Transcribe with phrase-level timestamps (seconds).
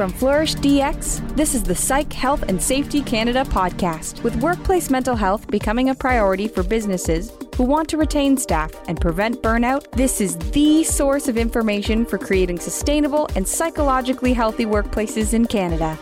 [0.00, 5.14] From Flourish DX, this is the Psych Health and Safety Canada podcast, with workplace mental
[5.14, 9.90] health becoming a priority for businesses who want to retain staff and prevent burnout.
[9.90, 15.98] This is the source of information for creating sustainable and psychologically healthy workplaces in Canada.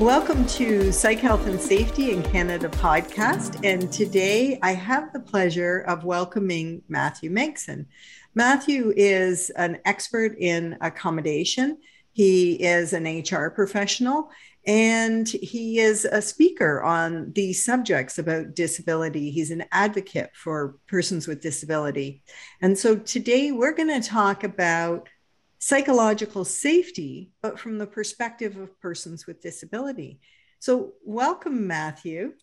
[0.00, 3.58] Welcome to Psych Health and Safety in Canada podcast.
[3.64, 7.86] And today I have the pleasure of welcoming Matthew Megson.
[8.34, 11.78] Matthew is an expert in accommodation.
[12.12, 14.28] He is an HR professional
[14.66, 19.30] and he is a speaker on these subjects about disability.
[19.30, 22.22] He's an advocate for persons with disability.
[22.60, 25.08] And so today we're going to talk about
[25.58, 30.20] psychological safety, but from the perspective of persons with disability.
[30.58, 32.34] So, welcome, Matthew.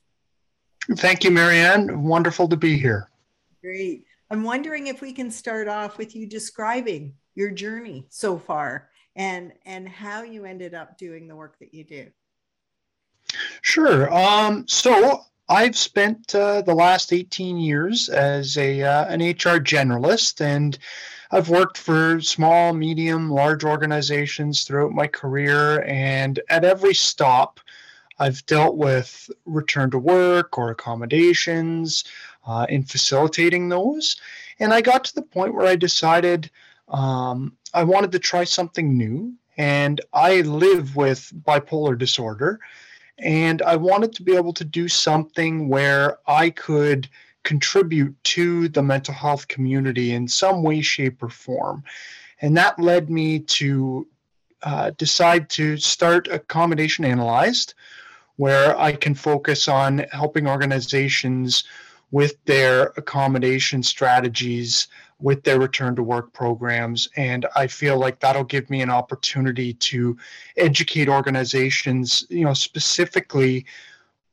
[0.98, 2.03] Thank you, Marianne.
[2.03, 3.09] Wonderful to be here.
[3.62, 4.05] Great.
[4.30, 9.53] I'm wondering if we can start off with you describing your journey so far and
[9.66, 12.08] and how you ended up doing the work that you do.
[13.61, 14.14] Sure.
[14.14, 20.41] Um, so I've spent uh, the last 18 years as a uh, an HR generalist,
[20.41, 20.78] and
[21.34, 25.81] I've worked for small, medium, large organizations throughout my career.
[25.81, 27.59] And at every stop,
[28.20, 32.03] I've dealt with return to work or accommodations
[32.45, 34.22] uh, in facilitating those.
[34.59, 36.52] And I got to the point where I decided
[36.90, 39.34] um, I wanted to try something new.
[39.58, 42.59] And I live with bipolar disorder.
[43.18, 47.09] And I wanted to be able to do something where I could
[47.44, 51.83] contribute to the mental health community in some way, shape, or form.
[52.41, 54.08] And that led me to
[54.63, 57.73] uh, decide to start Accommodation Analyzed,
[58.38, 61.66] where I can focus on helping organizations
[62.11, 64.88] with their accommodation strategies,
[65.19, 67.09] with their return to work programs.
[67.16, 70.17] And I feel like that'll give me an opportunity to
[70.57, 73.66] educate organizations, you know, specifically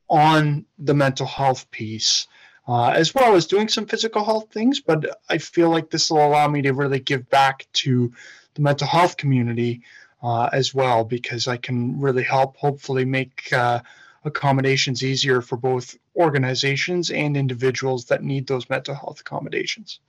[0.09, 2.27] on the mental health piece.
[2.67, 6.25] Uh, as well as doing some physical health things, but I feel like this will
[6.25, 8.13] allow me to really give back to
[8.53, 9.81] the mental health community
[10.21, 13.81] uh, as well because I can really help hopefully make uh,
[14.23, 19.99] accommodations easier for both organizations and individuals that need those mental health accommodations.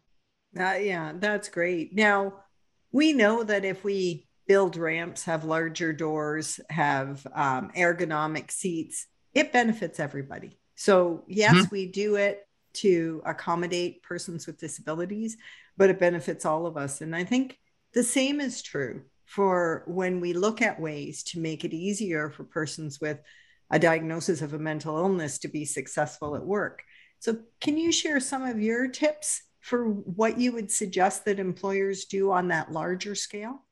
[0.58, 1.94] Uh, yeah, that's great.
[1.94, 2.34] Now,
[2.90, 9.52] we know that if we build ramps, have larger doors, have um, ergonomic seats, it
[9.52, 10.58] benefits everybody.
[10.74, 11.74] So, yes, mm-hmm.
[11.74, 15.36] we do it to accommodate persons with disabilities,
[15.76, 17.00] but it benefits all of us.
[17.00, 17.58] And I think
[17.92, 22.44] the same is true for when we look at ways to make it easier for
[22.44, 23.20] persons with
[23.70, 26.82] a diagnosis of a mental illness to be successful at work.
[27.20, 32.04] So, can you share some of your tips for what you would suggest that employers
[32.04, 33.62] do on that larger scale?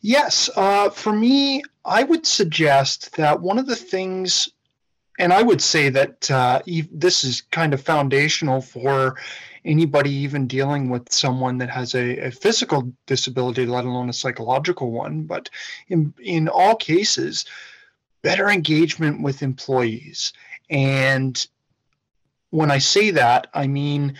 [0.00, 0.50] Yes.
[0.56, 4.48] Uh, for me, I would suggest that one of the things,
[5.18, 6.62] and I would say that uh,
[6.92, 9.16] this is kind of foundational for
[9.64, 14.92] anybody even dealing with someone that has a, a, physical disability, let alone a psychological
[14.92, 15.22] one.
[15.22, 15.50] But
[15.88, 17.44] in, in all cases,
[18.22, 20.32] better engagement with employees.
[20.70, 21.46] And
[22.50, 24.16] when I say that, I mean,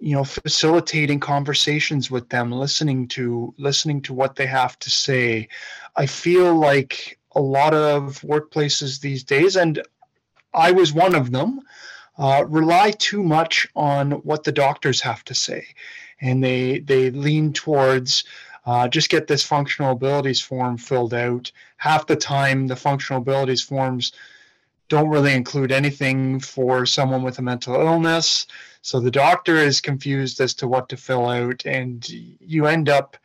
[0.00, 5.48] you know, facilitating conversations with them, listening to listening to what they have to say.
[5.96, 9.82] I feel like a lot of workplaces these days, and
[10.54, 11.60] I was one of them,
[12.16, 15.66] uh, rely too much on what the doctors have to say,
[16.20, 18.24] and they they lean towards
[18.66, 21.52] uh, just get this functional abilities form filled out.
[21.76, 24.12] Half the time, the functional abilities forms
[24.88, 28.46] don't really include anything for someone with a mental illness.
[28.82, 33.16] So the doctor is confused as to what to fill out, and you end up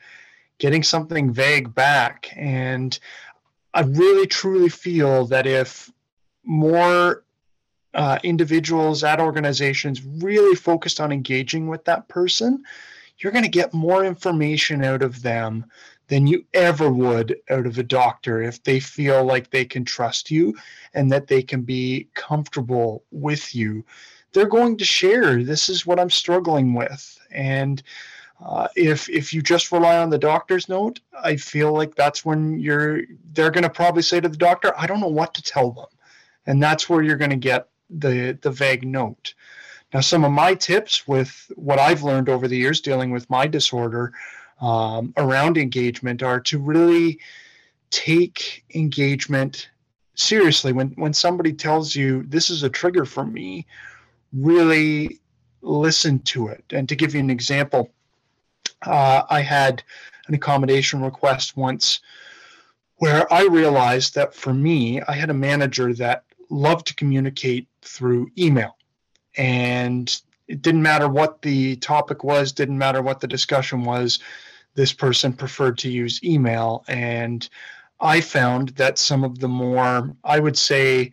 [0.57, 2.31] getting something vague back.
[2.35, 2.97] And
[3.73, 5.91] I really truly feel that if
[6.44, 7.24] more
[7.94, 12.64] uh, individuals at organizations really focused on engaging with that person,
[13.18, 15.66] you're going to get more information out of them
[16.08, 20.32] than you ever would out of a doctor if they feel like they can trust
[20.32, 20.56] you
[20.94, 23.85] and that they can be comfortable with you.
[24.34, 25.44] They're going to share.
[25.44, 27.20] This is what I'm struggling with.
[27.32, 27.82] And
[28.44, 32.59] uh, if if you just rely on the doctor's note, I feel like that's when
[32.59, 33.02] you're
[33.34, 35.88] they're going to probably say to the doctor, "I don't know what to tell them,"
[36.49, 39.35] and that's where you're going to get the the vague note.
[39.93, 43.47] Now, some of my tips with what I've learned over the years dealing with my
[43.47, 44.13] disorder
[44.59, 47.19] um, around engagement are to really
[47.91, 49.69] take engagement
[50.16, 50.73] seriously.
[50.73, 53.67] When when somebody tells you this is a trigger for me,
[54.34, 55.19] really
[55.61, 56.63] listen to it.
[56.72, 57.91] And to give you an example,
[58.81, 59.84] uh, I had
[60.28, 61.99] an accommodation request once
[62.96, 68.29] where I realized that for me, I had a manager that loved to communicate through
[68.37, 68.75] email.
[69.37, 74.19] And it didn't matter what the topic was, didn't matter what the discussion was,
[74.75, 76.84] this person preferred to use email.
[76.87, 77.47] And
[77.99, 81.11] I found that some of the more, I would say,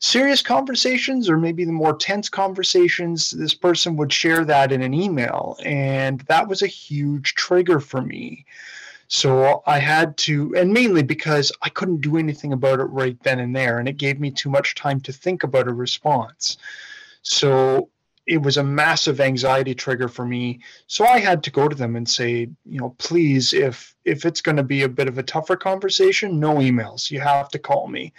[0.00, 4.92] serious conversations or maybe the more tense conversations, this person would share that in an
[4.92, 5.56] email.
[5.64, 8.44] And that was a huge trigger for me.
[9.14, 13.38] So I had to, and mainly because I couldn't do anything about it right then
[13.38, 16.56] and there, and it gave me too much time to think about a response.
[17.22, 17.90] So
[18.26, 20.58] it was a massive anxiety trigger for me.
[20.88, 24.40] So I had to go to them and say, you know, please, if if it's
[24.40, 27.08] going to be a bit of a tougher conversation, no emails.
[27.08, 28.12] You have to call me,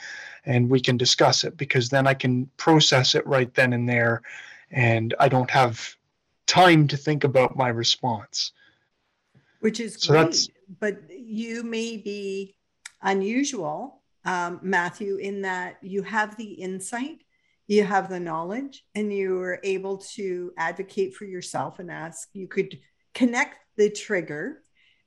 [0.46, 4.22] and we can discuss it because then I can process it right then and there,
[4.72, 5.94] and I don't have
[6.48, 8.54] time to think about my response.
[9.66, 10.48] Which is so great.
[10.80, 12.56] But you may be
[13.02, 17.24] unusual, um, Matthew, in that you have the insight,
[17.66, 22.30] you have the knowledge, and you are able to advocate for yourself and ask.
[22.34, 22.78] You could
[23.16, 24.62] connect the trigger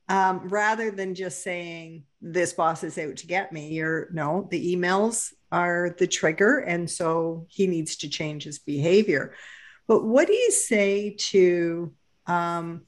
[0.09, 3.69] um, rather than just saying this boss is out to get me.
[3.69, 9.35] You're no, the emails are the trigger, and so he needs to change his behavior.
[9.87, 11.95] But what do you say to
[12.27, 12.88] um,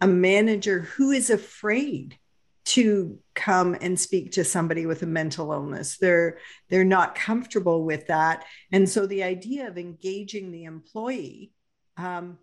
[0.00, 2.18] a manager who is afraid
[2.66, 5.98] to come and speak to somebody with a mental illness.
[5.98, 6.38] They're
[6.68, 8.44] they're not comfortable with that.
[8.72, 11.52] And so the idea of engaging the employee
[11.96, 12.38] um,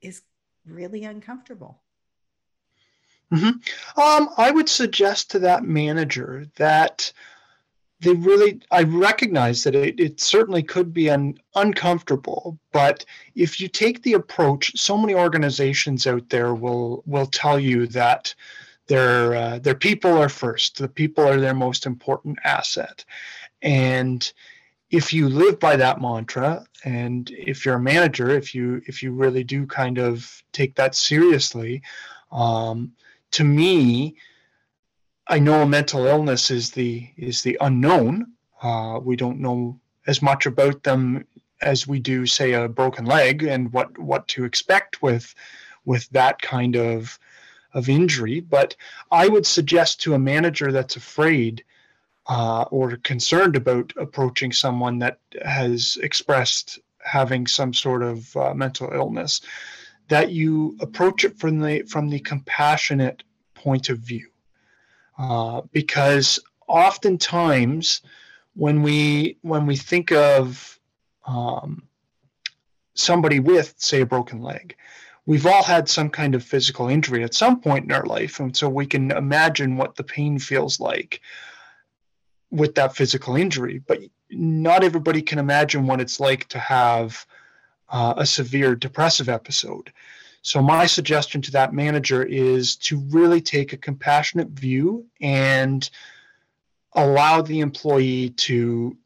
[0.00, 0.22] is
[0.66, 1.80] really uncomfortable.
[3.32, 3.98] Mm-hmm.
[3.98, 7.10] um, i would suggest to that manager that
[8.02, 13.04] they really i recognize that it, it certainly could be un, uncomfortable but
[13.34, 18.34] if you take the approach so many organizations out there will will tell you that
[18.86, 23.04] their uh, their people are first the people are their most important asset.
[23.62, 24.30] And
[24.90, 29.12] if you live by that mantra and if you're a manager if you if you
[29.12, 31.80] really do kind of take that seriously
[32.30, 32.92] um,
[33.30, 34.16] to me
[35.28, 38.32] I know mental illness is the is the unknown.
[38.60, 41.24] Uh, we don't know as much about them
[41.60, 45.34] as we do, say, a broken leg and what what to expect with
[45.84, 47.18] with that kind of
[47.72, 48.40] of injury.
[48.40, 48.74] But
[49.12, 51.64] I would suggest to a manager that's afraid
[52.26, 58.90] uh, or concerned about approaching someone that has expressed having some sort of uh, mental
[58.92, 59.40] illness
[60.08, 63.22] that you approach it from the from the compassionate
[63.54, 64.31] point of view
[65.18, 68.02] uh, because oftentimes
[68.54, 70.78] when we when we think of
[71.26, 71.82] um,
[72.94, 74.76] somebody with say a broken leg
[75.26, 78.40] we've all had some kind of physical injury at some point in our life.
[78.40, 81.20] And so we can imagine what the pain feels like
[82.50, 83.78] with that physical injury.
[83.86, 84.00] But
[84.30, 87.24] not everybody can imagine what it's like to have
[87.88, 89.92] uh, a severe depressive episode
[90.42, 95.88] so, my suggestion to that manager is to really take a compassionate view and
[96.94, 98.96] allow the employee to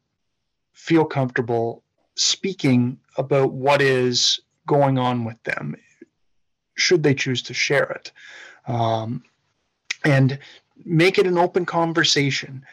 [0.73, 1.83] feel comfortable
[2.15, 5.75] speaking about what is going on with them,
[6.75, 8.11] should they choose to share it.
[8.67, 9.23] Um,
[10.03, 10.39] and
[10.85, 12.65] make it an open conversation.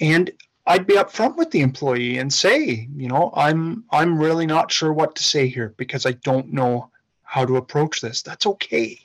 [0.00, 0.30] And
[0.66, 4.92] I'd be upfront with the employee and say, you know, I'm I'm really not sure
[4.94, 6.90] what to say here because I don't know
[7.28, 8.22] how to approach this.
[8.22, 8.98] That's okay.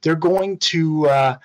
[0.00, 1.36] They're going to uh,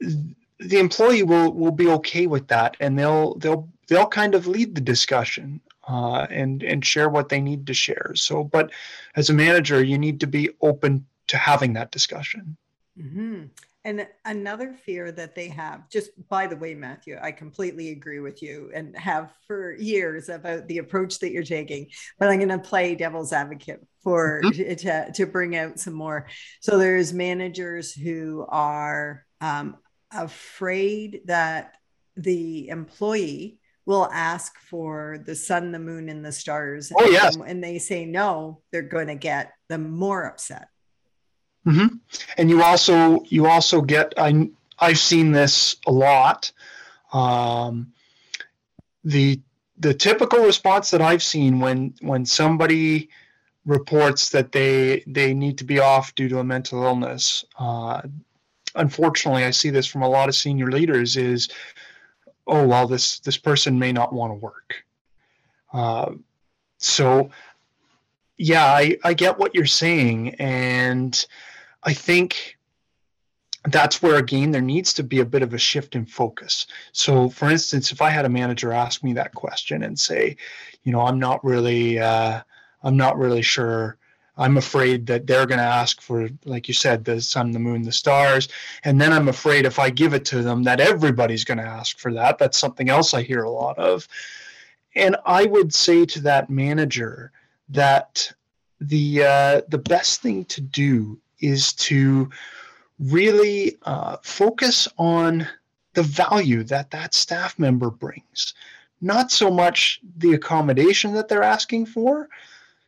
[0.00, 4.74] the employee will will be okay with that, and they'll they'll they'll kind of lead
[4.74, 8.12] the discussion uh, and and share what they need to share.
[8.14, 8.70] So, but
[9.14, 12.56] as a manager, you need to be open to having that discussion.
[12.98, 13.44] Mm-hmm.
[13.86, 18.42] And another fear that they have, just by the way, Matthew, I completely agree with
[18.42, 21.86] you and have for years about the approach that you're taking.
[22.18, 24.74] But I'm going to play devil's advocate for mm-hmm.
[24.74, 26.26] to, to bring out some more.
[26.60, 29.76] So there's managers who are um,
[30.12, 31.74] afraid that
[32.16, 36.90] the employee will ask for the sun, the moon, and the stars.
[36.92, 37.36] Oh, yes.
[37.36, 40.70] And, they say no, they're going to get them more upset.
[41.66, 41.96] Mm-hmm.
[42.38, 46.52] And you also you also get I I've seen this a lot.
[47.12, 47.92] Um,
[49.04, 49.40] the
[49.78, 53.08] the typical response that I've seen when when somebody
[53.64, 57.44] reports that they they need to be off due to a mental illness.
[57.58, 58.02] Uh,
[58.74, 61.16] unfortunately, I see this from a lot of senior leaders.
[61.16, 61.48] Is
[62.46, 64.84] oh well, this this person may not want to work.
[65.72, 66.12] Uh,
[66.78, 67.30] so
[68.38, 71.26] yeah, I I get what you're saying, and
[71.86, 72.58] I think
[73.70, 76.66] that's where again there needs to be a bit of a shift in focus.
[76.92, 80.36] So for instance if i had a manager ask me that question and say
[80.84, 82.40] you know i'm not really uh,
[82.82, 83.98] i'm not really sure.
[84.38, 87.82] I'm afraid that they're going to ask for like you said the sun the moon
[87.82, 88.48] the stars
[88.84, 91.98] and then i'm afraid if i give it to them that everybody's going to ask
[91.98, 92.38] for that.
[92.38, 94.06] That's something else i hear a lot of.
[94.94, 97.32] And i would say to that manager
[97.70, 98.30] that
[98.80, 102.30] the uh, the best thing to do is to
[102.98, 105.46] really uh, focus on
[105.94, 108.54] the value that that staff member brings.
[109.00, 112.28] Not so much the accommodation that they're asking for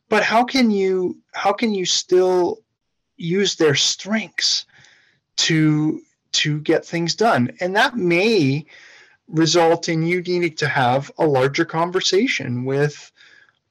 [0.08, 2.60] but how can you how can you still
[3.16, 4.64] use their strengths
[5.36, 6.02] to
[6.32, 7.50] to get things done?
[7.60, 8.66] And that may
[9.28, 13.12] result in you needing to have a larger conversation with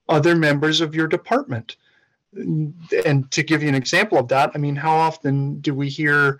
[0.07, 1.75] other members of your department
[2.33, 6.39] and to give you an example of that, I mean, how often do we hear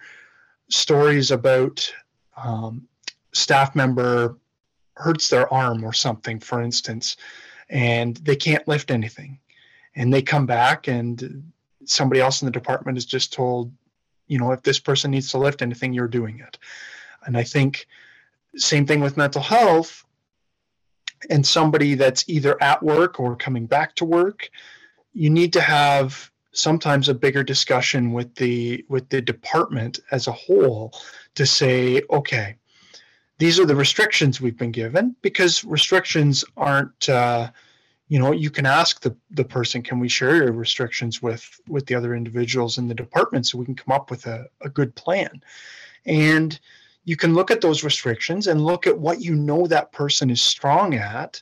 [0.69, 1.91] stories about
[2.35, 2.87] um,
[3.33, 4.37] staff member
[4.95, 7.17] hurts their arm or something, for instance,
[7.69, 9.39] and they can't lift anything,
[9.95, 11.51] and they come back and
[11.85, 13.71] somebody else in the department is just told,
[14.27, 16.57] you know, if this person needs to lift anything, you're doing it.
[17.25, 17.87] And I think
[18.55, 20.03] same thing with mental health
[21.29, 24.49] and somebody that's either at work or coming back to work
[25.17, 30.31] you need to have sometimes a bigger discussion with the with the department as a
[30.31, 30.93] whole
[31.35, 32.55] to say okay
[33.39, 37.49] these are the restrictions we've been given because restrictions aren't uh,
[38.07, 41.85] you know you can ask the, the person can we share your restrictions with with
[41.87, 44.95] the other individuals in the department so we can come up with a, a good
[44.95, 45.41] plan.
[46.05, 46.59] And
[47.03, 50.41] you can look at those restrictions and look at what you know that person is
[50.41, 51.41] strong at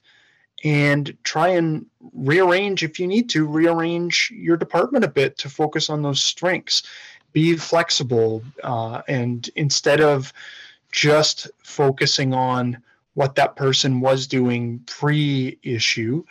[0.65, 5.89] and try and rearrange if you need to rearrange your department a bit to focus
[5.89, 6.83] on those strengths.
[7.31, 10.33] Be flexible uh, and instead of
[10.91, 12.81] just focusing on
[13.13, 16.23] what that person was doing pre-issue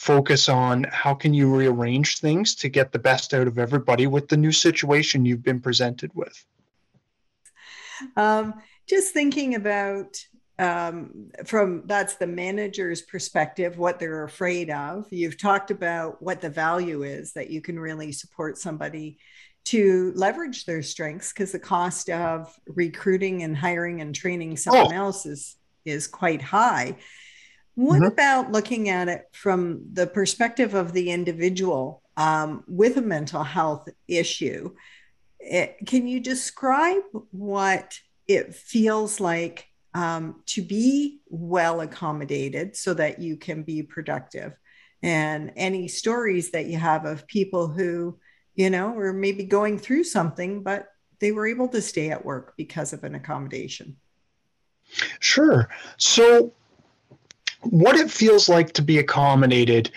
[0.00, 4.28] focus on how can you rearrange things to get the best out of everybody with
[4.28, 6.42] the new situation you've been presented with.
[8.16, 8.54] Um,
[8.86, 10.26] just thinking about
[10.60, 15.06] um, from that's the manager's perspective, what they're afraid of.
[15.10, 19.18] You've talked about what the value is that you can really support somebody
[19.64, 24.96] to leverage their strengths because the cost of recruiting and hiring and training someone oh.
[24.96, 26.98] else is is quite high.
[27.74, 28.12] What mm-hmm.
[28.12, 33.88] about looking at it from the perspective of the individual um, with a mental health
[34.06, 34.74] issue?
[35.38, 37.98] It, eh, can you describe what
[38.28, 44.52] it feels like um, to be well accommodated so that you can be productive.
[45.02, 48.18] And any stories that you have of people who,
[48.54, 50.88] you know, were maybe going through something, but
[51.20, 53.96] they were able to stay at work because of an accommodation.
[55.20, 55.68] Sure.
[55.96, 56.52] So,
[57.62, 59.90] what it feels like to be accommodated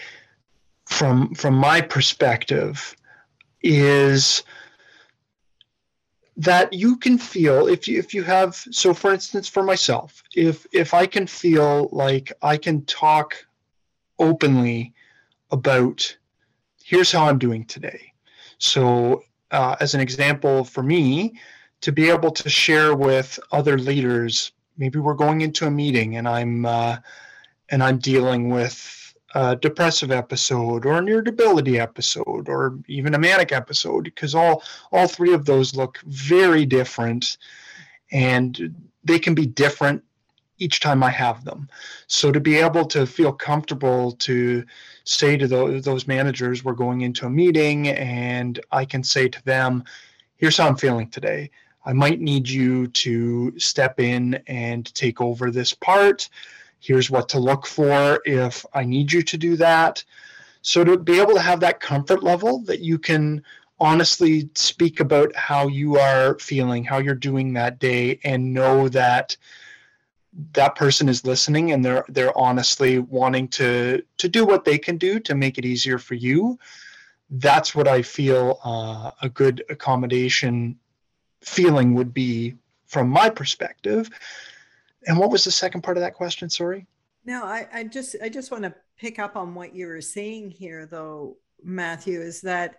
[0.85, 2.95] from from my perspective
[3.61, 4.43] is
[6.35, 10.65] that you can feel if you if you have so for instance for myself if
[10.71, 13.35] if i can feel like i can talk
[14.17, 14.93] openly
[15.51, 16.17] about
[16.83, 18.13] here's how i'm doing today.
[18.57, 21.39] So uh, as an example for me
[21.81, 26.27] to be able to share with other leaders maybe we're going into a meeting and
[26.27, 26.97] i'm uh,
[27.69, 29.02] and i'm dealing with
[29.33, 35.07] a depressive episode or an irritability episode or even a manic episode because all all
[35.07, 37.37] three of those look very different
[38.11, 40.03] and they can be different
[40.59, 41.67] each time I have them.
[42.07, 44.63] So to be able to feel comfortable to
[45.03, 49.43] say to those, those managers, we're going into a meeting and I can say to
[49.45, 49.83] them,
[50.37, 51.49] here's how I'm feeling today.
[51.85, 56.29] I might need you to step in and take over this part
[56.83, 60.03] here's what to look for if I need you to do that.
[60.61, 63.41] So to be able to have that comfort level that you can
[63.79, 69.35] honestly speak about how you are feeling, how you're doing that day, and know that
[70.53, 74.97] that person is listening and they're they're honestly wanting to to do what they can
[74.97, 76.57] do to make it easier for you.
[77.29, 80.77] That's what I feel uh, a good accommodation
[81.41, 82.55] feeling would be
[82.87, 84.09] from my perspective.
[85.07, 86.49] And what was the second part of that question?
[86.49, 86.87] Sorry.
[87.25, 90.51] No, I, I just I just want to pick up on what you were saying
[90.51, 92.75] here, though, Matthew, is that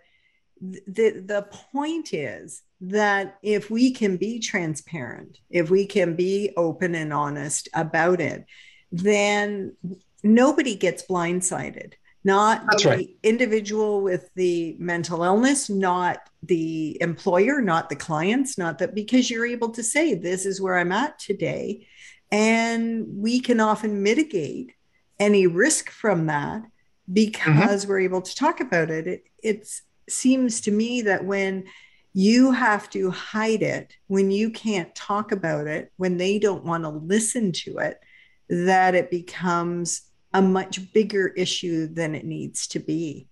[0.61, 6.95] the the point is that if we can be transparent, if we can be open
[6.95, 8.45] and honest about it,
[8.91, 9.75] then
[10.23, 11.93] nobody gets blindsided.
[12.23, 13.09] not That's the right.
[13.23, 19.45] individual with the mental illness, not the employer, not the clients, not that because you're
[19.45, 21.87] able to say, This is where I'm at today.
[22.35, 24.73] And we can often mitigate
[25.21, 26.63] any risk from that
[27.11, 27.89] because mm-hmm.
[27.89, 29.07] we're able to talk about it.
[29.07, 31.63] It it seems to me that when
[32.11, 36.83] you have to hide it, when you can't talk about it, when they don't want
[36.83, 38.01] to listen to it,
[38.49, 40.01] that it becomes
[40.33, 43.29] a much bigger issue than it needs to be.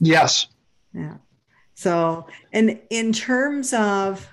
[0.00, 0.46] Yes.
[0.94, 1.16] Yeah.
[1.74, 4.26] So, and in terms of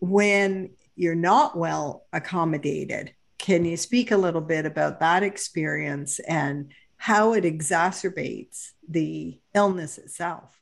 [0.00, 6.70] when you're not well accommodated, can you speak a little bit about that experience and
[6.96, 10.60] how it exacerbates the illness itself?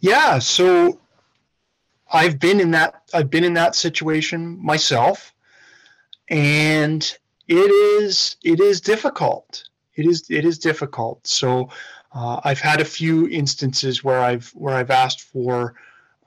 [0.00, 0.40] Yeah.
[0.40, 1.00] So,
[2.10, 5.34] I've been in that I've been in that situation myself
[6.28, 7.02] and
[7.46, 7.70] it
[8.02, 9.64] is it is difficult.
[9.94, 11.26] It is it is difficult.
[11.26, 11.68] So
[12.12, 15.74] uh, I've had a few instances where I've where I've asked for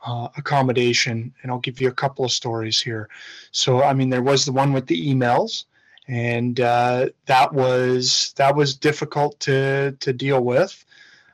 [0.06, 3.10] uh, accommodation, and I'll give you a couple of stories here.
[3.52, 5.66] So I mean, there was the one with the emails,
[6.08, 10.84] and uh, that was that was difficult to to deal with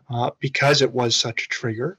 [0.10, 1.98] uh, because it was such a trigger.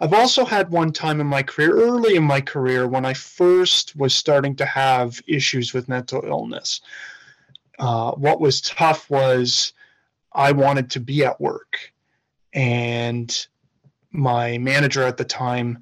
[0.00, 3.96] I've also had one time in my career, early in my career, when I first
[3.96, 6.80] was starting to have issues with mental illness.
[7.80, 9.72] Uh, what was tough was
[10.32, 11.92] I wanted to be at work,
[12.52, 13.46] and
[14.12, 15.78] my manager at the time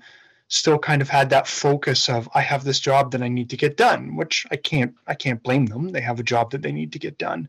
[0.49, 3.57] still kind of had that focus of I have this job that I need to
[3.57, 5.89] get done, which I can't I can't blame them.
[5.89, 7.49] They have a job that they need to get done.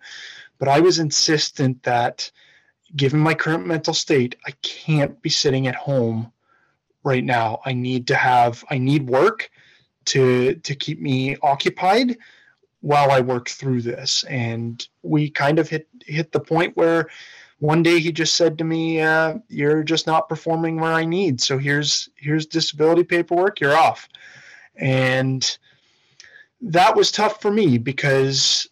[0.57, 2.31] But I was insistent that
[2.95, 6.31] given my current mental state, I can't be sitting at home
[7.03, 7.59] right now.
[7.65, 9.49] I need to have I need work
[10.05, 12.17] to to keep me occupied
[12.81, 14.23] while I work through this.
[14.23, 17.09] And we kind of hit hit the point where
[17.59, 21.41] one day he just said to me, uh, "You're just not performing where I need.
[21.41, 23.59] So here's here's disability paperwork.
[23.59, 24.07] You're off."
[24.75, 25.57] And
[26.61, 28.67] that was tough for me because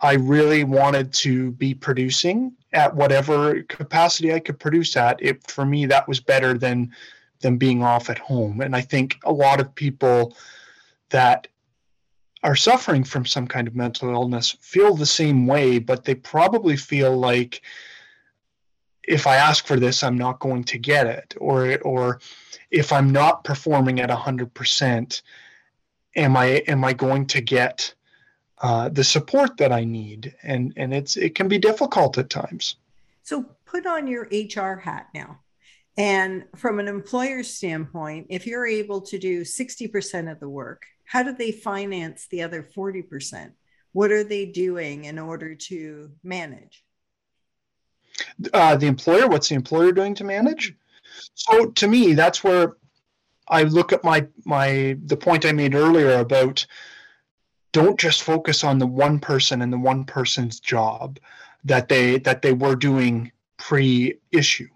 [0.00, 5.22] I really wanted to be producing at whatever capacity I could produce at.
[5.22, 6.92] It for me that was better than
[7.40, 8.60] than being off at home.
[8.60, 10.36] And I think a lot of people
[11.10, 11.46] that
[12.44, 16.76] are suffering from some kind of mental illness feel the same way, but they probably
[16.76, 17.62] feel like
[19.02, 22.20] if I ask for this, I'm not going to get it, or or
[22.70, 25.22] if I'm not performing at hundred percent,
[26.16, 27.94] am I am I going to get
[28.58, 30.34] uh, the support that I need?
[30.42, 32.76] And and it's it can be difficult at times.
[33.22, 35.40] So put on your HR hat now.
[35.96, 41.22] And from an employer's standpoint, if you're able to do 60% of the work how
[41.22, 43.52] do they finance the other 40%?
[43.92, 46.82] What are they doing in order to manage?
[48.52, 50.74] Uh, the employer, what's the employer doing to manage?
[51.34, 52.76] So to me, that's where
[53.46, 56.66] I look at my my the point I made earlier about
[57.72, 61.18] don't just focus on the one person and the one person's job
[61.64, 64.68] that they that they were doing pre-issue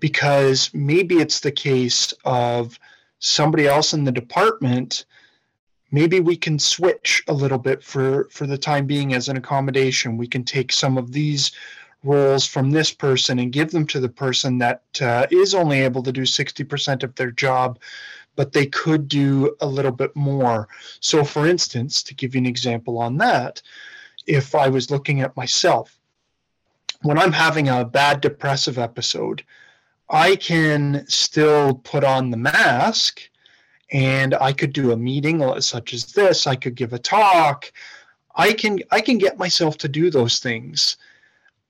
[0.00, 2.78] because maybe it's the case of
[3.18, 5.04] somebody else in the department
[5.90, 10.16] maybe we can switch a little bit for for the time being as an accommodation.
[10.16, 11.52] We can take some of these
[12.04, 16.02] roles from this person and give them to the person that uh, is only able
[16.04, 17.78] to do 60% of their job
[18.36, 20.68] but they could do a little bit more.
[21.00, 23.62] So for instance to give you an example on that
[24.28, 25.98] if i was looking at myself
[27.02, 29.42] when i'm having a bad depressive episode
[30.10, 33.20] i can still put on the mask
[33.90, 36.46] and I could do a meeting such as this.
[36.46, 37.72] I could give a talk.
[38.34, 40.96] I can I can get myself to do those things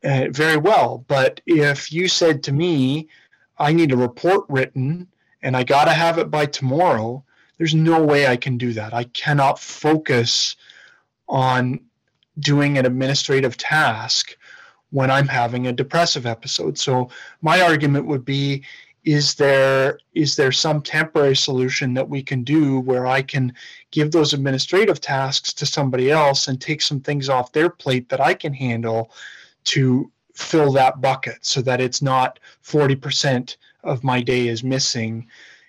[0.05, 1.05] uh, very well.
[1.09, 3.09] But if you said to me,
[3.59, 5.09] I need a report written
[5.42, 7.24] and I got to have it by tomorrow,
[7.57, 8.92] there's no way I can do that.
[8.92, 10.57] I cannot focus
[11.29, 11.81] on
[12.38, 14.37] doing an administrative task
[14.90, 16.79] when I'm having a depressive episode.
[16.79, 17.11] So
[17.42, 18.64] my argument would be
[19.05, 23.55] is there is there some temporary solution that we can do where I can
[23.90, 28.20] give those administrative tasks to somebody else and take some things off their plate that
[28.20, 29.11] I can handle
[29.64, 35.27] to fill that bucket so that it's not 40% of my day is missing?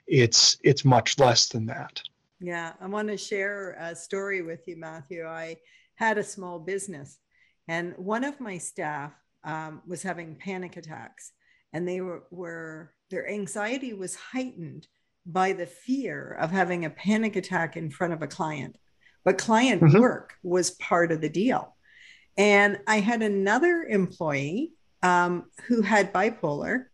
[0.07, 2.01] It's it's much less than that.
[2.41, 5.25] Yeah i want to share a story with you matthew.
[5.25, 5.57] I
[5.95, 7.19] had a small business
[7.69, 11.33] and one of my staff um, was having panic attacks
[11.71, 14.87] and they were, were their anxiety was heightened
[15.23, 18.75] by the fear of having a panic attack in front of a client.
[19.23, 19.99] But client mm-hmm.
[19.99, 21.75] work was part of the deal.
[22.37, 24.71] And I had another employee
[25.03, 26.85] um, who had bipolar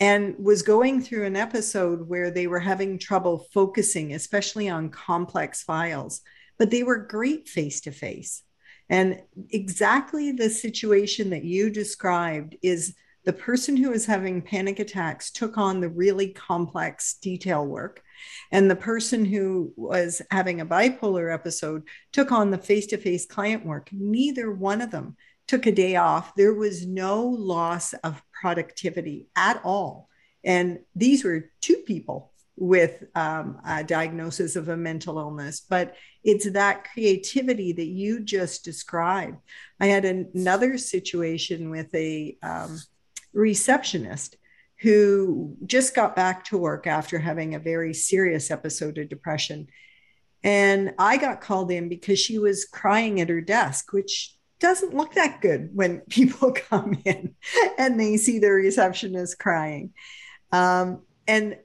[0.00, 5.62] and was going through an episode where they were having trouble focusing, especially on complex
[5.62, 6.22] files,
[6.58, 8.42] but they were great face to face.
[8.88, 9.20] And
[9.50, 12.94] exactly the situation that you described is
[13.24, 18.02] the person who was having panic attacks took on the really complex detail work.
[18.52, 23.26] And the person who was having a bipolar episode took on the face to face
[23.26, 23.88] client work.
[23.92, 25.16] Neither one of them
[25.48, 26.36] took a day off.
[26.36, 30.08] There was no loss of productivity at all.
[30.44, 36.50] And these were two people with um, a diagnosis of a mental illness, but it's
[36.52, 39.36] that creativity that you just described.
[39.78, 42.80] I had another situation with a um,
[43.32, 44.36] receptionist
[44.80, 49.68] who just got back to work after having a very serious episode of depression.
[50.42, 55.14] And I got called in because she was crying at her desk, which doesn't look
[55.14, 57.34] that good when people come in
[57.78, 59.92] and they see the receptionist crying.
[60.52, 61.56] Um, and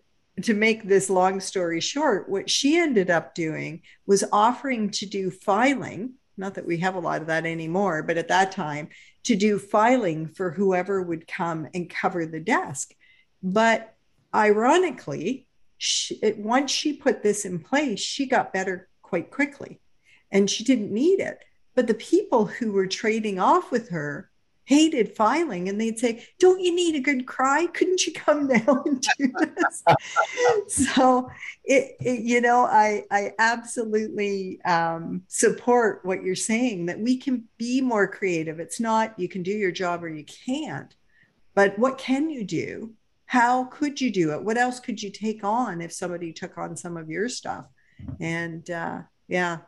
[0.44, 5.30] to make this long story short, what she ended up doing was offering to do
[5.32, 6.14] filing.
[6.38, 8.90] Not that we have a lot of that anymore, but at that time,
[9.24, 12.94] to do filing for whoever would come and cover the desk.
[13.44, 13.94] But
[14.34, 19.80] ironically, she, it, once she put this in place, she got better quite quickly
[20.32, 21.40] and she didn't need it.
[21.76, 24.31] But the people who were trading off with her
[24.66, 27.68] hated filing and they'd say, Don't you need a good cry?
[27.68, 29.84] Couldn't you come down and do this?
[30.94, 31.30] so,
[31.64, 37.46] it, it, you know, I, I absolutely um, support what you're saying that we can
[37.58, 38.60] be more creative.
[38.60, 40.96] It's not you can do your job or you can't,
[41.54, 42.94] but what can you do?
[43.26, 44.44] How could you do it?
[44.44, 47.66] What else could you take on if somebody took on some of your stuff?
[48.20, 49.60] And uh, yeah,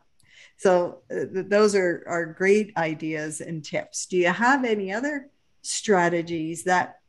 [0.58, 4.06] so uh, those are, are great ideas and tips.
[4.06, 5.30] Do you have any other
[5.62, 7.00] strategies that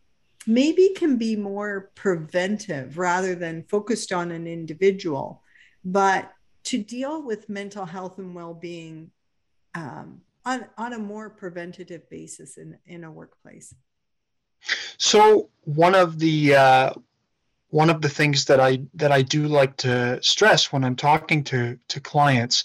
[0.46, 5.42] maybe can be more preventive rather than focused on an individual,
[5.84, 6.32] but
[6.64, 9.10] to deal with mental health and well-being
[9.74, 13.74] um, on, on a more preventative basis in, in a workplace?
[14.98, 16.92] So one of the uh,
[17.68, 21.44] one of the things that I that I do like to stress when I'm talking
[21.44, 22.64] to to clients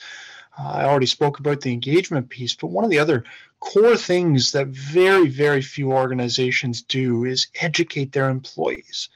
[0.59, 3.23] I already spoke about the engagement piece, but one of the other
[3.59, 9.09] core things that very, very few organizations do is educate their employees.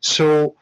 [0.00, 0.56] So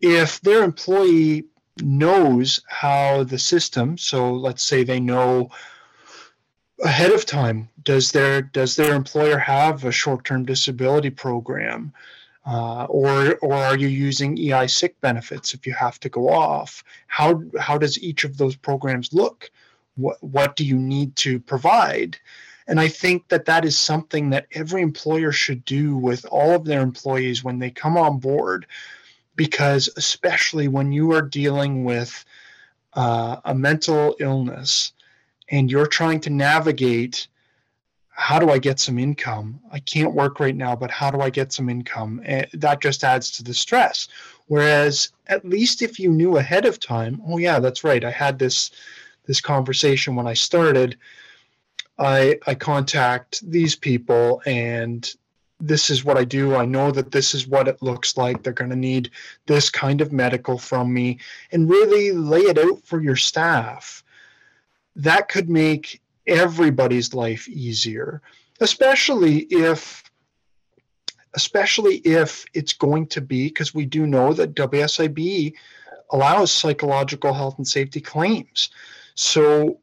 [0.00, 1.44] if their employee
[1.82, 5.50] knows how the system, so let's say they know
[6.82, 11.92] ahead of time, does their does their employer have a short-term disability program?
[12.50, 16.82] Uh, or or are you using EI sick benefits if you have to go off?
[17.06, 19.48] How how does each of those programs look?
[19.94, 22.18] What what do you need to provide?
[22.66, 26.64] And I think that that is something that every employer should do with all of
[26.64, 28.66] their employees when they come on board,
[29.36, 32.24] because especially when you are dealing with
[32.94, 34.92] uh, a mental illness
[35.50, 37.28] and you're trying to navigate
[38.10, 39.60] how do I get some income?
[39.72, 42.20] I can't work right now, but how do I get some income?
[42.24, 44.08] And that just adds to the stress.
[44.46, 48.38] Whereas, at least if you knew ahead of time, oh, yeah, that's right, I had
[48.38, 48.70] this.
[49.26, 50.96] This conversation when I started,
[51.98, 55.08] I I contact these people and
[55.60, 56.56] this is what I do.
[56.56, 58.42] I know that this is what it looks like.
[58.42, 59.10] They're going to need
[59.46, 61.18] this kind of medical from me
[61.52, 64.02] and really lay it out for your staff.
[64.96, 68.22] That could make everybody's life easier,
[68.60, 70.04] especially if
[71.34, 75.54] especially if it's going to be because we do know that WSIB
[76.10, 78.70] allows psychological health and safety claims.
[79.14, 79.78] So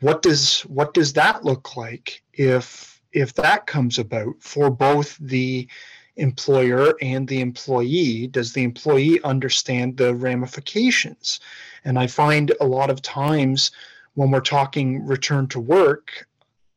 [0.00, 5.68] what does what does that look like if if that comes about for both the
[6.16, 11.40] employer and the employee does the employee understand the ramifications
[11.84, 13.70] and i find a lot of times
[14.14, 16.26] when we're talking return to work,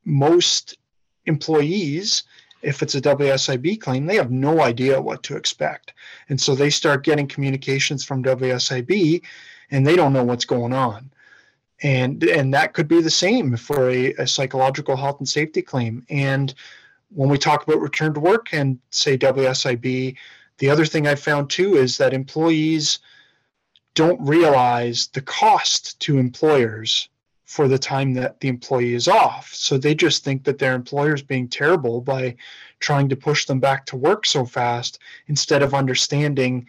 [0.05, 0.77] most
[1.25, 2.23] employees,
[2.61, 5.93] if it's a WSIB claim, they have no idea what to expect.
[6.29, 9.21] And so they start getting communications from WSIB
[9.71, 11.11] and they don't know what's going on.
[11.81, 16.05] And, and that could be the same for a, a psychological health and safety claim.
[16.09, 16.53] And
[17.09, 20.15] when we talk about return to work and say WSIB,
[20.59, 22.99] the other thing I found too is that employees
[23.95, 27.09] don't realize the cost to employers
[27.53, 29.53] for the time that the employee is off.
[29.53, 32.35] So they just think that their employer is being terrible by
[32.79, 36.65] trying to push them back to work so fast instead of understanding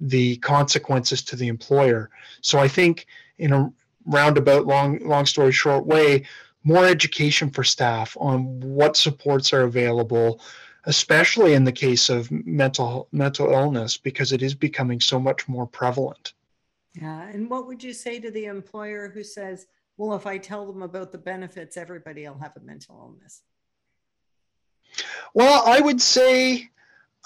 [0.00, 2.10] the consequences to the employer.
[2.40, 3.06] So I think
[3.38, 3.72] in a
[4.06, 6.24] roundabout long long story short way,
[6.64, 10.40] more education for staff on what supports are available,
[10.86, 15.68] especially in the case of mental mental illness because it is becoming so much more
[15.68, 16.32] prevalent.
[16.94, 20.66] Yeah, and what would you say to the employer who says, "Well, if I tell
[20.66, 23.42] them about the benefits, everybody will have a mental illness"?
[25.34, 26.70] Well, I would say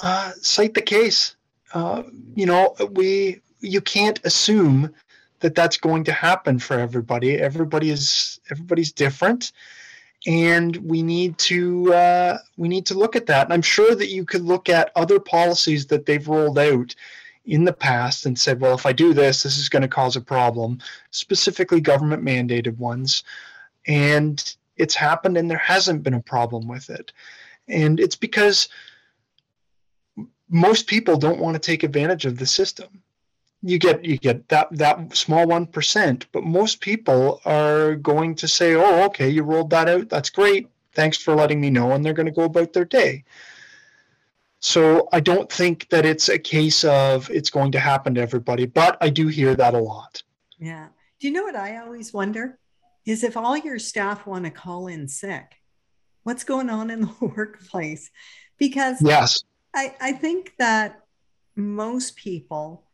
[0.02, 1.36] uh, cite the case.
[1.74, 2.04] Uh,
[2.34, 4.94] you know, we you can't assume
[5.40, 7.36] that that's going to happen for everybody.
[7.36, 9.52] Everybody is everybody's different,
[10.26, 13.46] and we need to uh, we need to look at that.
[13.46, 16.94] And I'm sure that you could look at other policies that they've rolled out
[17.48, 20.16] in the past and said, well, if I do this, this is going to cause
[20.16, 20.78] a problem,
[21.10, 23.24] specifically government mandated ones,
[23.86, 27.12] and it's happened, and there hasn't been a problem with it,
[27.66, 28.68] and it's because
[30.50, 33.02] most people don't want to take advantage of the system.
[33.62, 38.46] You get you get that that small one percent but most people are going to
[38.46, 40.08] say oh okay you rolled that out.
[40.08, 40.68] That's great.
[40.92, 43.24] Thanks for letting me know and they're going to go about their day
[44.60, 48.66] so i don't think that it's a case of it's going to happen to everybody
[48.66, 50.22] but i do hear that a lot.
[50.58, 50.88] Yeah.
[51.20, 52.58] Do you know what i always wonder?
[53.06, 55.54] Is if all your staff want to call in sick
[56.24, 58.10] what's going on in the workplace?
[58.58, 59.44] Because yes.
[59.74, 61.00] I i think that
[61.56, 62.84] most people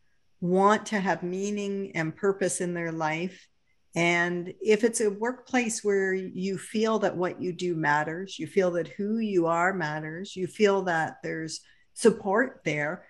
[0.41, 3.47] want to have meaning and purpose in their life.
[3.95, 8.71] And if it's a workplace where you feel that what you do matters, you feel
[8.71, 11.61] that who you are matters, you feel that there's
[11.93, 13.05] support there,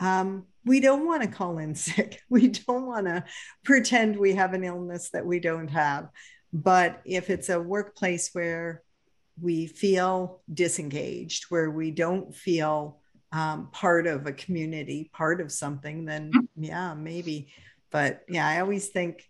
[0.00, 2.22] um, we don't want to call in sick.
[2.28, 3.24] We don't want to
[3.64, 6.08] pretend we have an illness that we don't have.
[6.52, 8.82] But if it's a workplace where
[9.40, 13.00] we feel disengaged, where we don't feel
[13.32, 16.64] um, part of a community, part of something, then mm-hmm.
[16.64, 17.52] yeah, maybe.
[17.90, 19.29] But yeah, I always think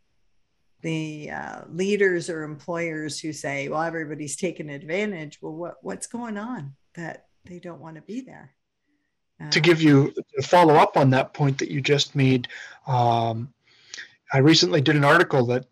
[0.83, 6.37] the uh, leaders or employers who say, "Well, everybody's taking advantage." Well, what what's going
[6.37, 8.51] on that they don't want to be there?
[9.51, 12.49] To give you a follow up on that point that you just made,
[12.87, 13.51] um,
[14.35, 15.65] I recently did an article that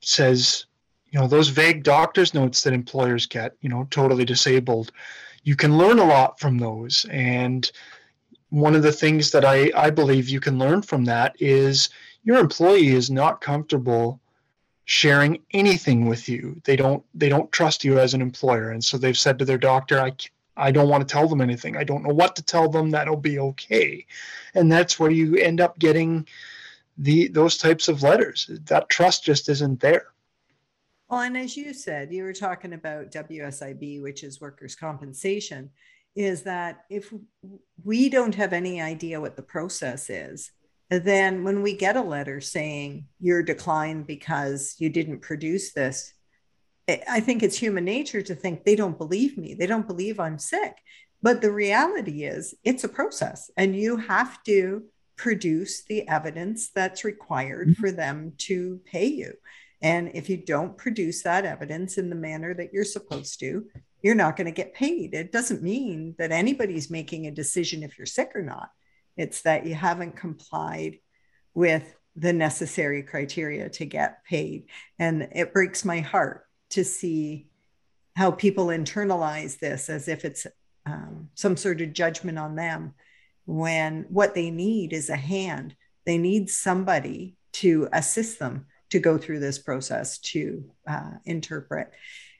[0.00, 0.66] says,
[1.12, 4.90] you know, those vague doctor's notes that employers get, you know, totally disabled
[5.46, 7.06] you can learn a lot from those.
[7.08, 7.70] And
[8.50, 11.88] one of the things that I, I believe you can learn from that is
[12.24, 14.20] your employee is not comfortable
[14.86, 16.60] sharing anything with you.
[16.64, 18.70] They don't they don't trust you as an employer.
[18.70, 20.12] And so they've said to their doctor, I
[20.56, 21.76] I don't want to tell them anything.
[21.76, 24.06] I don't know what to tell them that'll be okay.
[24.54, 26.26] And that's where you end up getting
[26.96, 28.48] the those types of letters.
[28.66, 30.06] That trust just isn't there.
[31.08, 35.70] Well, and as you said, you were talking about WSIB, which is workers' compensation,
[36.16, 37.12] is that if
[37.84, 40.50] we don't have any idea what the process is,
[40.90, 46.12] then when we get a letter saying you're declined because you didn't produce this,
[46.88, 49.54] I think it's human nature to think they don't believe me.
[49.54, 50.76] They don't believe I'm sick.
[51.22, 54.84] But the reality is, it's a process, and you have to
[55.16, 57.80] produce the evidence that's required mm-hmm.
[57.80, 59.32] for them to pay you.
[59.82, 63.66] And if you don't produce that evidence in the manner that you're supposed to,
[64.02, 65.14] you're not going to get paid.
[65.14, 68.70] It doesn't mean that anybody's making a decision if you're sick or not.
[69.16, 70.98] It's that you haven't complied
[71.54, 74.66] with the necessary criteria to get paid.
[74.98, 77.48] And it breaks my heart to see
[78.16, 80.46] how people internalize this as if it's
[80.86, 82.94] um, some sort of judgment on them
[83.44, 85.76] when what they need is a hand.
[86.04, 91.92] They need somebody to assist them to go through this process to uh, interpret.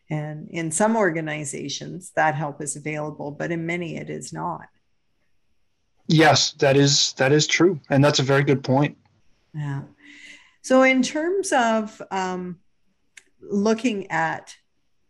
[0.08, 4.68] And in some organizations, that help is available, but in many, it is not.
[6.08, 8.96] Yes, that is that is true, and that's a very good point.
[9.54, 9.82] Yeah.
[10.62, 12.58] So, in terms of um,
[13.40, 14.54] looking at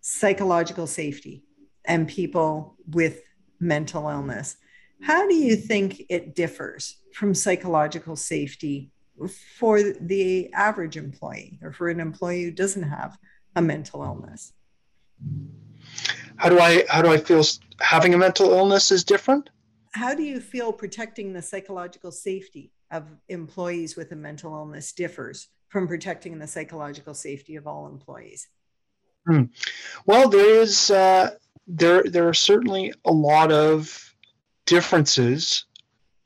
[0.00, 1.44] psychological safety
[1.84, 3.22] and people with
[3.60, 4.56] mental illness,
[5.02, 8.90] how do you think it differs from psychological safety
[9.58, 13.16] for the average employee or for an employee who doesn't have
[13.56, 14.52] a mental illness
[16.36, 17.42] how do i how do i feel
[17.80, 19.48] having a mental illness is different
[19.96, 25.48] how do you feel protecting the psychological safety of employees with a mental illness differs
[25.68, 28.48] from protecting the psychological safety of all employees
[29.26, 29.44] hmm.
[30.04, 31.30] well there is uh,
[31.66, 34.14] there there are certainly a lot of
[34.66, 35.64] differences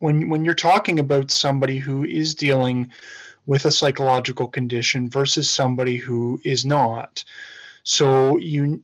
[0.00, 2.90] when when you're talking about somebody who is dealing
[3.46, 7.24] with a psychological condition versus somebody who is not
[7.84, 8.82] so you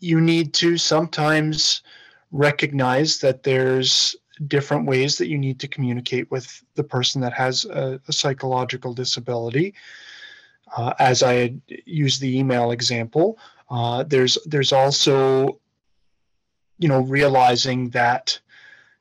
[0.00, 1.82] you need to sometimes
[2.32, 4.16] recognize that there's
[4.46, 8.92] different ways that you need to communicate with the person that has a, a psychological
[8.92, 9.74] disability.
[10.76, 13.38] Uh, as i had used the email example
[13.70, 15.60] uh, there's there's also
[16.78, 18.38] you know, realizing that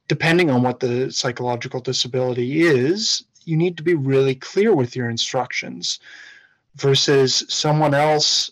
[0.07, 5.09] depending on what the psychological disability is, you need to be really clear with your
[5.09, 5.99] instructions
[6.75, 8.51] versus someone else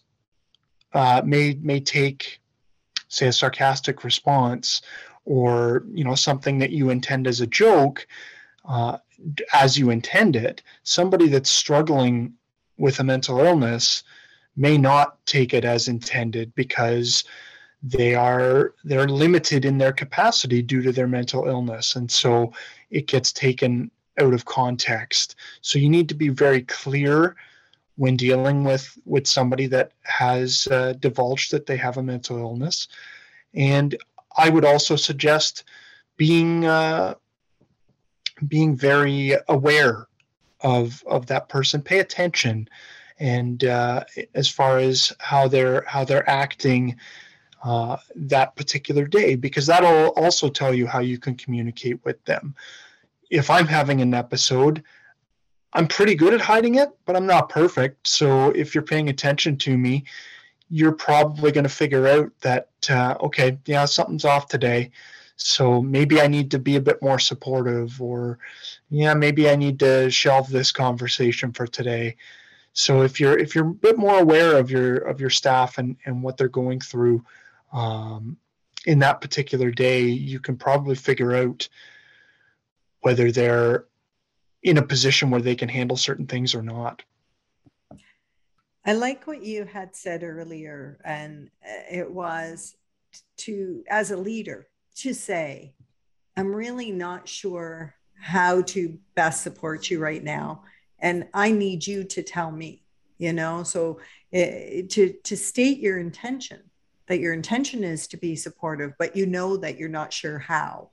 [0.94, 2.42] uh, may may take
[3.08, 4.82] say a sarcastic response
[5.26, 8.08] or you know something that you intend as a joke
[8.66, 8.98] uh,
[9.54, 12.34] as you intend it somebody that's struggling
[12.78, 14.04] with a mental illness
[14.56, 17.24] may not take it as intended because
[17.84, 21.96] they are they're limited in their capacity due to their mental illness.
[21.96, 22.54] And so
[22.90, 25.36] it gets taken out of context.
[25.62, 27.36] So you need to be very clear
[27.96, 32.88] when dealing with with somebody that has uh, divulged that they have a mental illness.
[33.54, 33.96] And
[34.38, 35.64] i would also suggest
[36.18, 37.16] being uh,
[38.48, 40.08] being very aware
[40.62, 41.82] of of that person.
[41.82, 42.68] Pay attention
[43.20, 46.98] and uh, as far as how they're how they're acting
[47.64, 52.56] uh, that particular day because that'll also tell you how you can communicate with them.
[53.30, 54.84] If i'm having an episode
[55.74, 58.08] i'm pretty good at hiding it but i'm not perfect.
[58.08, 60.06] So if you're paying attention to me
[60.72, 64.90] you're probably going to figure out that uh, okay yeah something's off today
[65.44, 68.38] so maybe I need to be a bit more supportive, or
[68.90, 72.16] yeah, maybe I need to shelve this conversation for today.
[72.74, 75.98] So if you're if you're a bit more aware of your of your staff and
[76.06, 77.24] and what they're going through
[77.74, 78.38] um,
[78.86, 81.68] in that particular day, you can probably figure out
[83.02, 83.86] whether they're
[84.64, 87.02] in a position where they can handle certain things or not.
[88.84, 92.76] I like what you had said earlier, and uh, it was
[93.38, 95.76] to, as a leader, to say,
[96.36, 100.64] I'm really not sure how to best support you right now.
[101.00, 102.84] And I need you to tell me,
[103.20, 104.00] you know, so
[104.34, 106.62] uh, to, to state your intention
[107.08, 110.90] that your intention is to be supportive, but you know that you're not sure how,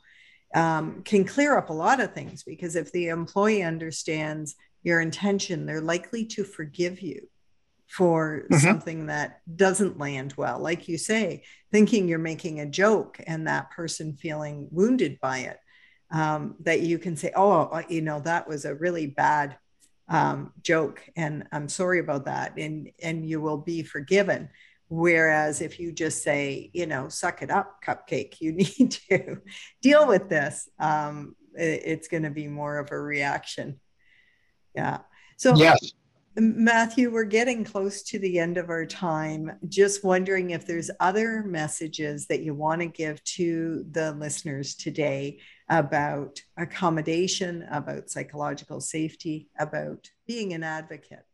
[0.55, 5.65] um, can clear up a lot of things because if the employee understands your intention,
[5.65, 7.29] they're likely to forgive you
[7.89, 8.59] for mm-hmm.
[8.59, 10.59] something that doesn't land well.
[10.59, 15.59] Like you say, thinking you're making a joke and that person feeling wounded by it,
[16.11, 19.57] um, that you can say, oh, you know, that was a really bad
[20.09, 22.59] um, joke and I'm sorry about that.
[22.59, 24.51] And, and you will be forgiven.
[24.89, 29.39] Whereas if you just say, you know, suck it up, cupcake, you need to
[29.83, 33.81] deal with this, um, it, it's going to be more of a reaction.
[34.75, 34.99] Yeah.
[35.37, 35.93] So, yes
[36.41, 39.59] Matthew, we're getting close to the end of our time.
[39.69, 45.41] Just wondering if there's other messages that you want to give to the listeners today
[45.69, 51.27] about accommodation, about psychological safety, about being an advocate.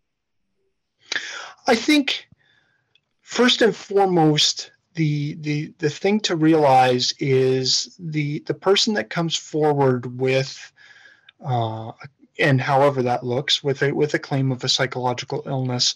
[1.66, 2.26] I think
[3.20, 9.36] first and foremost, the the the thing to realize is the the person that comes
[9.36, 10.72] forward with
[11.44, 11.92] uh,
[12.38, 15.94] and however that looks with a with a claim of a psychological illness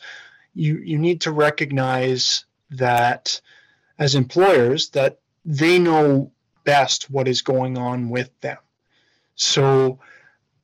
[0.55, 3.41] you you need to recognize that
[3.99, 6.31] as employers that they know
[6.65, 8.59] best what is going on with them.
[9.37, 9.99] So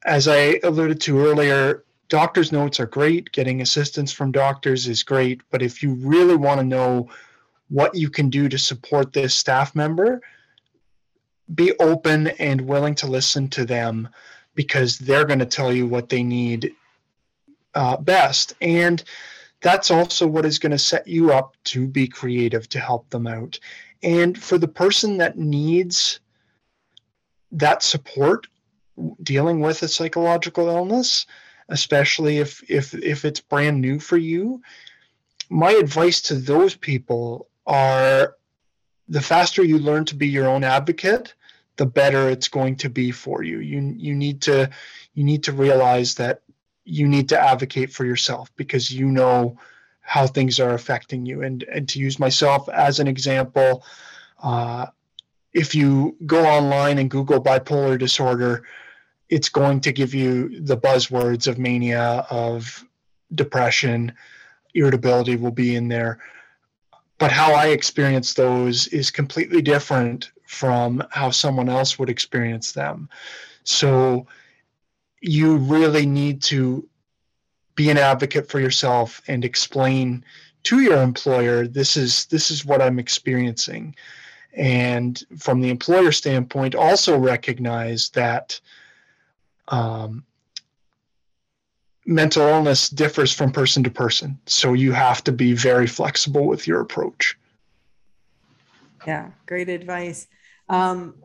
[0.04, 3.32] as i alluded to earlier doctors notes are great.
[3.32, 5.40] Getting assistance from doctors is great.
[5.50, 7.08] But if you really want to know
[7.68, 10.20] what you can do to support this staff member
[11.54, 14.08] be open and willing to listen to them
[14.54, 16.74] because they're going to tell you what they need
[17.74, 18.54] uh, best.
[18.60, 19.02] And
[19.60, 23.26] that's also what is going to set you up to be creative to help them
[23.26, 23.58] out.
[24.02, 26.20] And for the person that needs
[27.52, 28.46] that support
[29.22, 31.26] dealing with a psychological illness,
[31.68, 34.60] especially if if if it's brand new for you,
[35.48, 38.36] my advice to those people are
[39.08, 41.34] the faster you learn to be your own advocate,
[41.76, 43.58] the better it's going to be for you.
[43.58, 44.70] You you need to
[45.14, 46.42] you need to realize that
[46.84, 49.58] you need to advocate for yourself because you know
[50.00, 51.42] how things are affecting you.
[51.42, 53.84] And and to use myself as an example,
[54.42, 54.86] uh,
[55.52, 58.64] if you go online and Google bipolar disorder,
[59.28, 62.84] it's going to give you the buzzwords of mania, of
[63.34, 64.12] depression,
[64.74, 66.18] irritability will be in there.
[67.18, 73.08] But how I experience those is completely different from how someone else would experience them.
[73.64, 74.26] So
[75.20, 76.86] you really need to
[77.74, 80.24] be an advocate for yourself and explain
[80.64, 83.94] to your employer this is this is what I'm experiencing.
[84.54, 88.60] And from the employer standpoint, also recognize that
[89.68, 90.24] um,
[92.06, 94.38] mental illness differs from person to person.
[94.46, 97.36] So you have to be very flexible with your approach.
[99.06, 100.26] Yeah, great advice.
[100.68, 101.16] Um,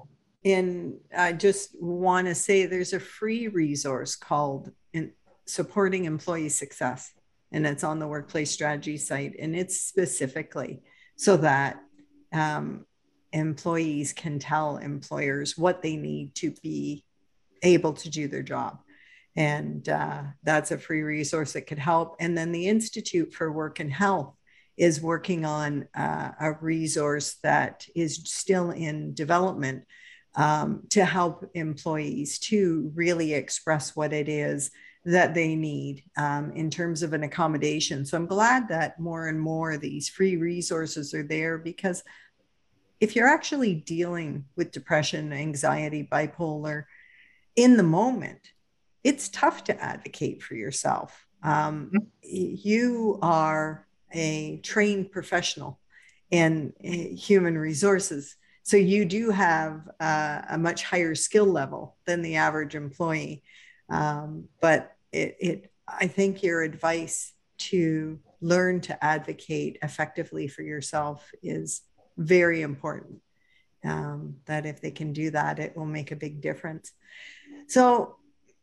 [0.45, 5.11] and I just want to say there's a free resource called in
[5.45, 7.11] Supporting Employee Success,
[7.51, 9.35] and it's on the Workplace Strategy site.
[9.39, 10.81] And it's specifically
[11.15, 11.81] so that
[12.31, 12.85] um,
[13.33, 17.03] employees can tell employers what they need to be
[17.63, 18.79] able to do their job.
[19.35, 22.15] And uh, that's a free resource that could help.
[22.19, 24.33] And then the Institute for Work and Health
[24.79, 29.83] is working on uh, a resource that is still in development
[30.35, 34.71] um, to help employees to really express what it is
[35.03, 38.05] that they need um, in terms of an accommodation.
[38.05, 42.01] So I'm glad that more and more of these free resources are there because
[43.01, 46.85] if you're actually dealing with depression, anxiety, bipolar
[47.55, 48.51] in the moment,
[49.03, 51.25] it's tough to advocate for yourself.
[51.43, 52.05] Um, mm-hmm.
[52.21, 55.79] you are a trained professional
[56.31, 58.35] in eh, human resources.
[58.63, 63.43] So you do have uh, a much higher skill level than the average employee.
[63.89, 71.31] Um, but it, it, I think your advice to learn to advocate effectively for yourself
[71.41, 71.81] is
[72.17, 73.21] very important.
[73.83, 76.91] Um, that if they can do that, it will make a big difference.
[77.67, 78.17] So,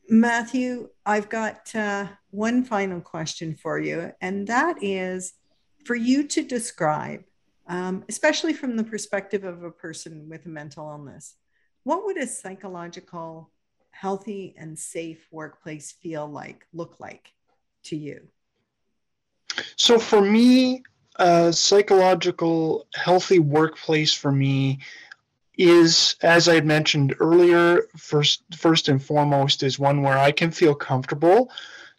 [0.09, 5.35] Matthew, I've got uh, one final question for you, and that is
[5.85, 7.25] for you to describe,
[7.67, 11.35] um, especially from the perspective of a person with a mental illness,
[11.83, 13.51] what would a psychological,
[13.91, 17.33] healthy, and safe workplace feel like, look like
[17.85, 18.29] to you?
[19.77, 20.83] So, for me,
[21.17, 24.81] a psychological, healthy workplace for me
[25.57, 30.75] is, as I mentioned earlier, first first and foremost, is one where I can feel
[30.75, 31.51] comfortable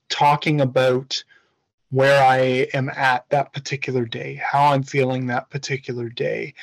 [0.10, 1.24] talking about
[1.90, 6.54] where I am at that particular day, how I'm feeling that particular day,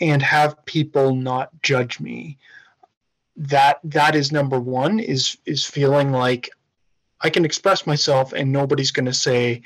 [0.00, 2.38] and have people not judge me.
[3.36, 6.50] That that is number one is is feeling like
[7.20, 9.62] I can express myself and nobody's going to say,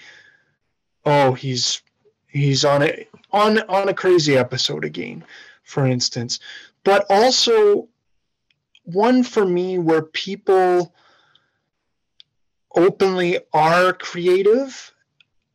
[1.04, 1.82] "Oh, he's
[2.26, 5.24] he's on a on on a crazy episode again,"
[5.62, 6.40] for instance.
[6.84, 7.88] But also
[8.84, 10.94] one for me where people
[12.74, 14.92] openly are creative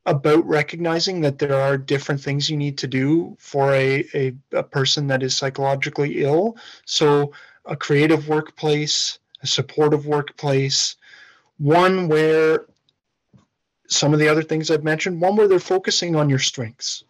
[0.06, 4.64] about recognizing that there are different things you need to do for a, a, a,
[4.64, 6.56] person that is psychologically ill.
[6.86, 7.34] So,
[7.66, 10.96] a creative workplace, a supportive workplace,
[11.58, 12.68] one where
[13.88, 17.04] some of the other things I've mentioned, one where they're focusing on your strengths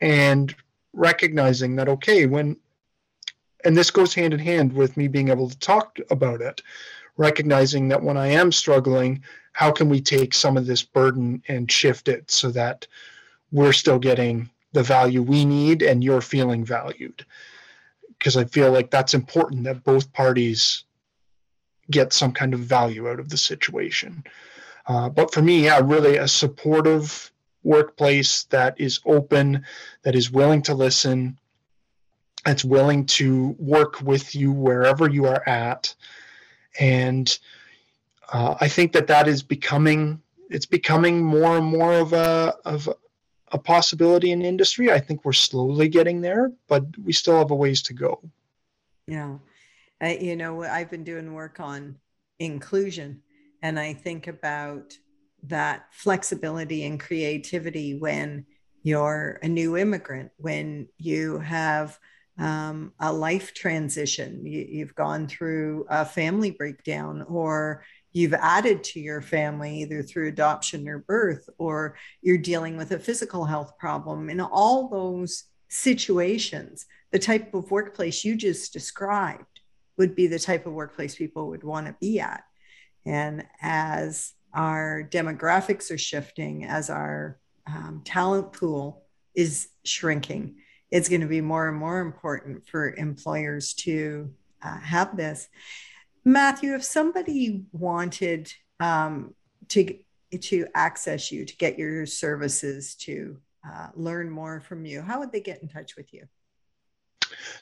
[0.00, 0.54] and
[0.92, 2.56] recognizing that, okay, when,
[3.64, 6.62] and this goes hand in hand with me being able to talk about it,
[7.16, 11.70] recognizing that when I am struggling, how can we take some of this burden and
[11.70, 12.86] shift it so that
[13.52, 17.24] we're still getting the value we need and you're feeling valued?
[18.18, 20.84] Because I feel like that's important that both parties
[21.90, 24.22] get some kind of value out of the situation.
[24.86, 27.30] Uh, but for me, yeah, really a supportive
[27.62, 29.64] workplace that is open,
[30.02, 31.38] that is willing to listen,
[32.44, 35.94] that's willing to work with you wherever you are at,
[36.78, 37.38] and
[38.32, 42.88] uh, I think that that is becoming it's becoming more and more of a of
[43.52, 44.92] a possibility in industry.
[44.92, 48.20] I think we're slowly getting there, but we still have a ways to go.
[49.06, 49.38] Yeah,
[50.02, 51.96] you know, I've been doing work on
[52.38, 53.22] inclusion,
[53.62, 54.96] and I think about
[55.44, 58.46] that flexibility and creativity when
[58.82, 61.98] you're a new immigrant, when you have
[62.38, 69.00] um, a life transition, you, have gone through a family breakdown, or you've added to
[69.00, 74.30] your family either through adoption or birth, or you're dealing with a physical health problem.
[74.30, 79.60] In all those situations, the type of workplace you just described
[79.96, 82.42] would be the type of workplace people would want to be at.
[83.04, 89.04] And as our demographics are shifting, as our um, talent pool
[89.34, 90.56] is shrinking,
[90.90, 94.30] it's going to be more and more important for employers to
[94.62, 95.48] uh, have this.
[96.24, 99.34] Matthew, if somebody wanted um,
[99.68, 99.96] to
[100.38, 103.36] to access you, to get your services, to
[103.68, 106.28] uh, learn more from you, how would they get in touch with you?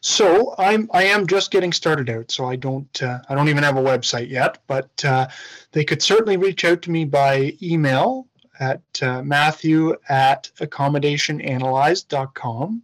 [0.01, 3.63] So I'm I am just getting started out, so I don't uh, I don't even
[3.63, 5.29] have a website yet, but uh,
[5.73, 8.27] they could certainly reach out to me by email
[8.61, 12.83] at uh, Matthew at accommodationanalyzed.com,